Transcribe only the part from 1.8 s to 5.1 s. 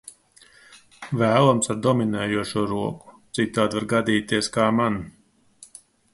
dominējošo roku, citādi var gadīties, kā man.